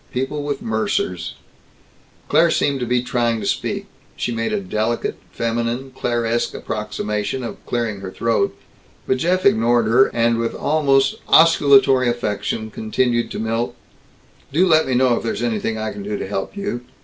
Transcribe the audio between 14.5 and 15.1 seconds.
"Do let me